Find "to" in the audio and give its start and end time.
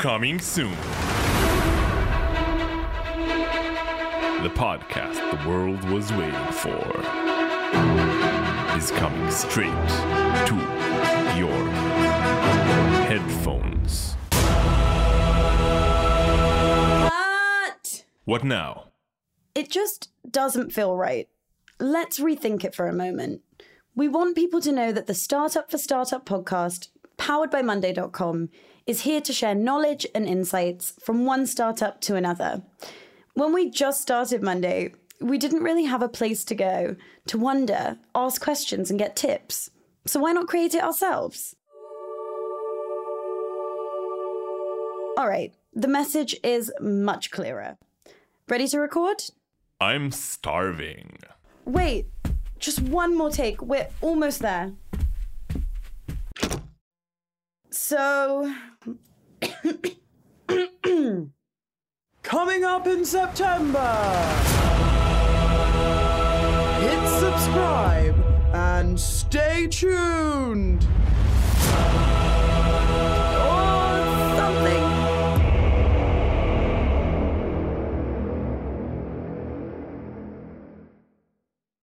10.46-10.54, 24.62-24.72, 29.20-29.32, 32.00-32.16, 36.46-36.54, 37.26-37.38, 48.68-48.80